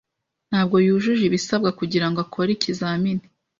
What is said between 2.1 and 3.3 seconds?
akore ikizamini.